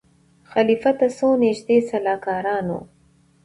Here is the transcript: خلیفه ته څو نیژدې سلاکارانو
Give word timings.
خلیفه 0.51 0.91
ته 0.99 1.05
څو 1.17 1.27
نیژدې 1.43 1.77
سلاکارانو 1.89 2.79